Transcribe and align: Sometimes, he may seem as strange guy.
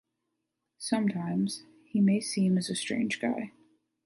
Sometimes, 0.79 1.61
he 1.85 2.01
may 2.01 2.19
seem 2.19 2.57
as 2.57 2.75
strange 2.75 3.19
guy. 3.21 3.51